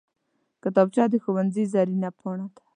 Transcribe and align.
کتابچه 0.63 1.03
د 1.09 1.15
ښوونځي 1.23 1.63
زرینه 1.73 2.09
پاڼه 2.19 2.47
ده 2.55 2.61